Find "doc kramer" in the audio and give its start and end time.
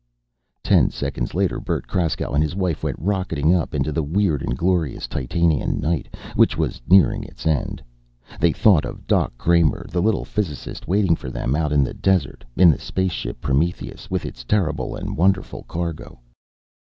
9.05-9.85